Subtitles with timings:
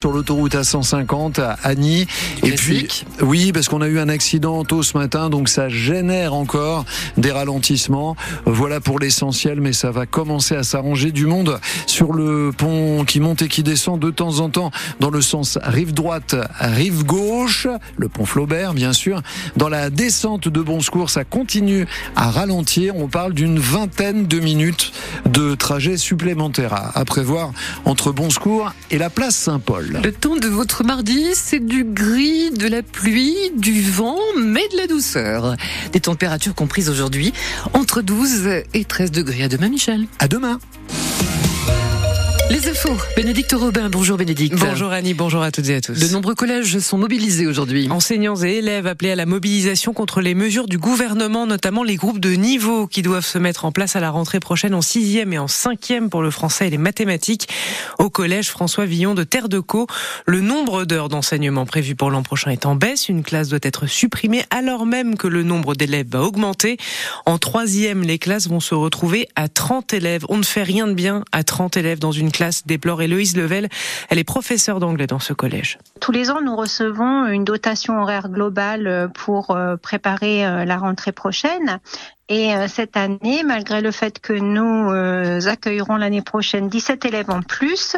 [0.00, 2.06] sur l'autoroute A150 à Annie.
[2.44, 2.86] Et puis,
[3.20, 6.84] oui, parce qu'on a eu un accident tôt ce matin, donc ça génère encore
[7.16, 8.14] des ralentissements.
[8.46, 11.58] Voilà pour l'essentiel, mais ça va commencer à s'arranger du monde
[11.88, 15.58] sur le pont qui monte et qui descend de temps en temps dans le sens
[15.64, 19.20] rive droite, rive gauche, le pont Flaubert, bien sûr.
[19.56, 22.94] Dans la descente de Bon Secours, ça continue à ralentir.
[22.94, 24.92] On parle d'une vingtaine de minutes
[25.28, 27.50] de trajet supplémentaire à prévoir
[27.84, 29.87] entre Bon Secours et la place Saint-Paul.
[29.90, 34.76] Le temps de votre mardi, c'est du gris, de la pluie, du vent, mais de
[34.76, 35.56] la douceur.
[35.92, 37.32] Des températures comprises aujourd'hui
[37.72, 39.44] entre 12 et 13 degrés.
[39.44, 40.06] À demain, Michel.
[40.18, 40.58] À demain.
[42.50, 44.56] Les infos, Bénédicte Robin, bonjour Bénédicte.
[44.58, 46.00] Bonjour Annie, bonjour à toutes et à tous.
[46.00, 47.88] De nombreux collèges sont mobilisés aujourd'hui.
[47.90, 52.20] Enseignants et élèves appelés à la mobilisation contre les mesures du gouvernement, notamment les groupes
[52.20, 55.38] de niveau qui doivent se mettre en place à la rentrée prochaine en sixième et
[55.38, 57.50] en cinquième pour le français et les mathématiques.
[57.98, 59.86] Au collège François Villon de Terre de Caux,
[60.24, 63.10] le nombre d'heures d'enseignement prévu pour l'an prochain est en baisse.
[63.10, 66.78] Une classe doit être supprimée alors même que le nombre d'élèves va augmenter.
[67.26, 70.24] En troisième, les classes vont se retrouver à 30 élèves.
[70.30, 73.68] On ne fait rien de bien à 30 élèves dans une classe, déplore Héloïse Level.
[74.10, 75.78] Elle est professeure d'anglais dans ce collège.
[76.00, 81.12] Tous les ans, nous recevons une dotation horaire globale pour euh, préparer euh, la rentrée
[81.12, 81.80] prochaine.
[82.28, 87.42] Et euh, cette année, malgré le fait que nous accueillerons l'année prochaine 17 élèves en
[87.42, 87.96] plus,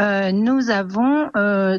[0.00, 1.30] nous avons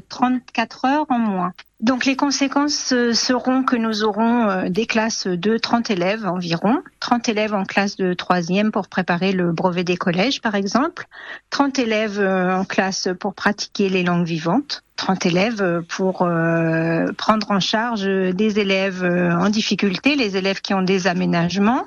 [0.10, 1.54] 34 heures en moins.
[1.80, 7.56] Donc les conséquences seront que nous aurons des classes de 30 élèves environ, 30 élèves
[7.56, 11.08] en classe de troisième pour préparer le brevet des collèges par exemple,
[11.50, 17.60] 30 élèves en classe pour pratiquer les langues vivantes, 30 élèves pour euh, prendre en
[17.60, 21.86] charge des élèves euh, en difficulté, les élèves qui ont des aménagements,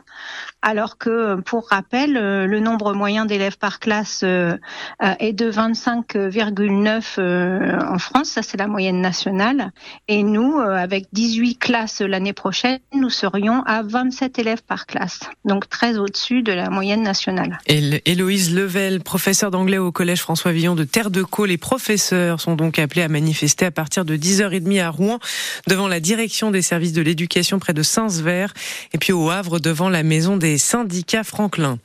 [0.62, 7.98] alors que, pour rappel, euh, le nombre moyen d'élèves par classe est de 25,9 en
[7.98, 9.72] France, ça c'est la moyenne nationale,
[10.08, 15.68] et nous, avec 18 classes l'année prochaine, nous serions à 27 élèves par classe, donc
[15.68, 17.58] très au-dessus de la moyenne nationale.
[17.66, 22.56] Héloïse Level, professeure d'anglais au Collège François Villon de Terre de Caux, les professeurs sont
[22.56, 25.18] donc appelés à manifester à partir de 10h30 à Rouen
[25.66, 28.46] devant la direction des services de l'éducation près de Saint-Sever
[28.92, 31.78] et puis au Havre devant la maison des syndicats Franklin.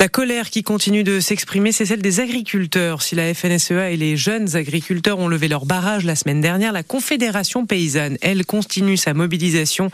[0.00, 3.02] La colère qui continue de s'exprimer, c'est celle des agriculteurs.
[3.02, 6.82] Si la FNSEA et les jeunes agriculteurs ont levé leur barrage la semaine dernière, la
[6.82, 9.90] Confédération paysanne, elle, continue sa mobilisation.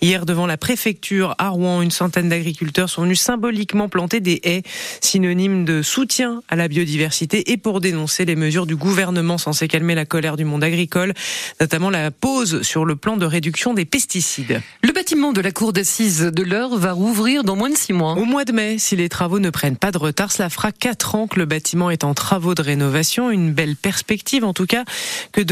[0.00, 4.62] Hier, devant la préfecture à Rouen, une centaine d'agriculteurs sont venus symboliquement planter des haies,
[5.00, 9.94] synonyme de soutien à la biodiversité et pour dénoncer les mesures du gouvernement censées calmer
[9.94, 11.12] la colère du monde agricole,
[11.60, 14.62] notamment la pause sur le plan de réduction des pesticides.
[14.82, 18.14] Le bâtiment de la cour d'assises de l'Eure va rouvrir dans moins de six mois.
[18.14, 20.32] Au mois de mai, si les travaux ne prennent pas de retard.
[20.32, 23.30] Cela fera quatre ans que le bâtiment est en travaux de rénovation.
[23.30, 24.84] Une belle perspective, en tout cas,
[25.32, 25.42] que,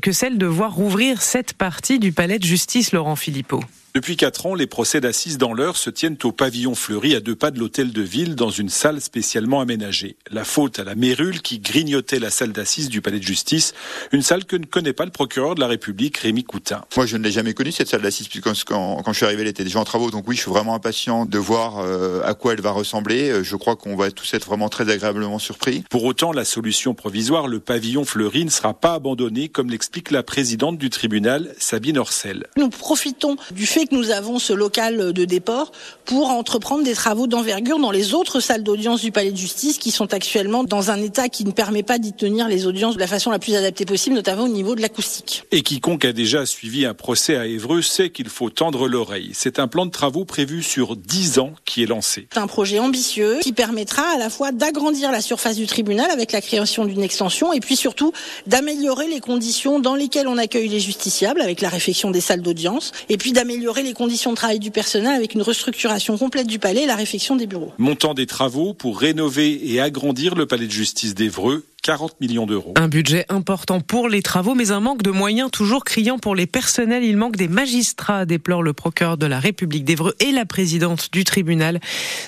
[0.00, 3.60] que celle de voir rouvrir cette partie du palais de justice, Laurent Philippot.
[3.96, 7.34] Depuis quatre ans, les procès d'assises dans l'heure se tiennent au pavillon fleuri à deux
[7.34, 10.16] pas de l'hôtel de ville dans une salle spécialement aménagée.
[10.30, 13.72] La faute à la mérule qui grignotait la salle d'assises du palais de justice,
[14.12, 16.82] une salle que ne connaît pas le procureur de la République, Rémi Coutin.
[16.94, 19.40] Moi, je ne l'ai jamais connue, cette salle d'assises, puisque quand, quand, je suis arrivé,
[19.40, 20.10] elle était déjà en travaux.
[20.10, 23.30] Donc oui, je suis vraiment impatient de voir euh, à quoi elle va ressembler.
[23.30, 25.84] Euh, je crois qu'on va tous être vraiment très agréablement surpris.
[25.88, 30.22] Pour autant, la solution provisoire, le pavillon fleuri, ne sera pas abandonné, comme l'explique la
[30.22, 32.48] présidente du tribunal, Sabine Orcel.
[32.58, 35.72] Nous profitons du fait que nous avons ce local de déport
[36.04, 39.90] pour entreprendre des travaux d'envergure dans les autres salles d'audience du palais de justice qui
[39.90, 43.06] sont actuellement dans un état qui ne permet pas d'y tenir les audiences de la
[43.06, 45.44] façon la plus adaptée possible, notamment au niveau de l'acoustique.
[45.50, 49.30] Et quiconque a déjà suivi un procès à Évreux sait qu'il faut tendre l'oreille.
[49.34, 52.28] C'est un plan de travaux prévu sur 10 ans qui est lancé.
[52.32, 56.32] C'est un projet ambitieux qui permettra à la fois d'agrandir la surface du tribunal avec
[56.32, 58.12] la création d'une extension et puis surtout
[58.46, 62.92] d'améliorer les conditions dans lesquelles on accueille les justiciables avec la réfection des salles d'audience
[63.08, 66.82] et puis d'améliorer les conditions de travail du personnel avec une restructuration complète du palais
[66.82, 67.72] et la réfection des bureaux.
[67.78, 72.74] Montant des travaux pour rénover et agrandir le palais de justice d'Evreux 40 millions d'euros.
[72.74, 76.48] Un budget important pour les travaux, mais un manque de moyens toujours criant pour les
[76.48, 77.04] personnels.
[77.04, 81.22] Il manque des magistrats, déplore le procureur de la République d'Evreux et la présidente du
[81.22, 81.78] tribunal.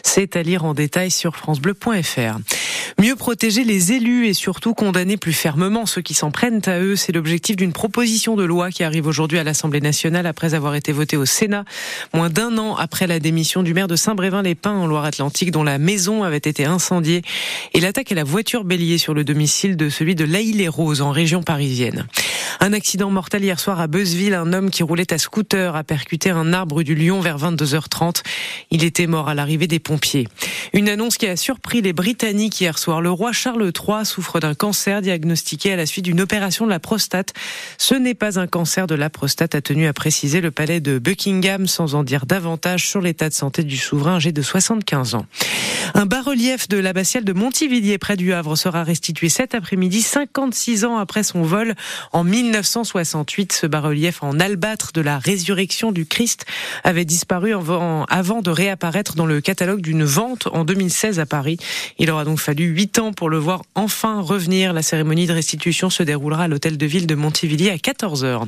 [0.05, 2.38] C'est à lire en détail sur francebleu.fr.
[3.00, 6.94] Mieux protéger les élus et surtout condamner plus fermement ceux qui s'en prennent à eux,
[6.94, 10.93] c'est l'objectif d'une proposition de loi qui arrive aujourd'hui à l'Assemblée nationale après avoir été
[10.93, 11.64] votée au Sénat,
[12.14, 16.22] moins d'un an après la démission du maire de Saint-Brévin-les-Pins en Loire-Atlantique dont la maison
[16.22, 17.22] avait été incendiée
[17.75, 21.42] et l'attaque à la voiture bélier sur le domicile de celui de Laïle-les-Roses en région
[21.42, 22.06] parisienne.
[22.60, 24.34] Un accident mortel hier soir à Beuzeville.
[24.34, 28.22] Un homme qui roulait à scooter a percuté un arbre du Lyon vers 22h30.
[28.70, 30.28] Il était mort à l'arrivée des pompiers.
[30.74, 33.00] Une annonce qui a surpris les Britanniques hier soir.
[33.00, 36.80] Le roi Charles III souffre d'un cancer diagnostiqué à la suite d'une opération de la
[36.80, 37.32] prostate.
[37.78, 40.98] Ce n'est pas un cancer de la prostate, a tenu à préciser le palais de
[40.98, 45.26] Buckingham sans en dire davantage sur l'état de santé du souverain âgé de 75 ans.
[45.94, 50.96] Un bas-relief de l'abbatiale de Montivilliers près du Havre sera restitué cet après-midi, 56 ans
[50.96, 51.76] après son vol
[52.12, 53.52] en 1968.
[53.52, 56.44] Ce bas-relief en albâtre de la résurrection du Christ
[56.82, 61.56] avait disparu avant de réapparaître dans le catalogue d'une vente en 2016 à Paris.
[62.00, 64.73] Il aura donc fallu 8 ans pour le voir enfin revenir.
[64.73, 68.43] La cérémonie de restitution se déroulera à l'hôtel de ville de Montivilliers à 14h.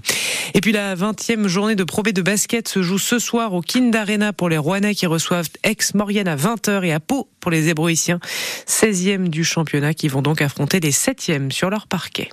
[0.55, 3.95] Et puis la 20e journée de Pro de basket se joue ce soir au Kind
[3.95, 8.21] Arena pour les Rouennais qui reçoivent Aix-Maurienne à 20h et à Pau pour les Hébroïciens,
[8.67, 12.29] 16e du championnat qui vont donc affronter les 7e sur leur parquet.